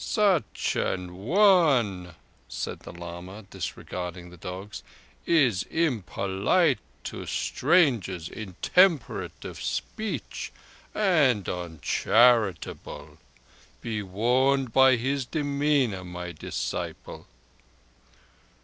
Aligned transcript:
"Such 0.03 0.75
an 0.75 1.13
one," 1.15 2.15
said 2.47 2.79
the 2.79 2.91
lama, 2.91 3.43
disregarding 3.51 4.31
the 4.31 4.35
dogs, 4.37 4.81
"is 5.27 5.61
impolite 5.69 6.79
to 7.03 7.23
strangers, 7.27 8.27
intemperate 8.27 9.45
of 9.45 9.61
speech 9.61 10.51
and 10.95 11.47
uncharitable. 11.47 13.19
Be 13.81 14.01
warned 14.01 14.73
by 14.73 14.95
his 14.95 15.23
demeanour, 15.27 16.03
my 16.03 16.31
disciple." 16.31 17.27